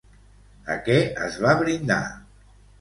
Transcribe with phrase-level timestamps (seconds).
[0.77, 0.97] A què
[1.27, 2.01] es va brindar?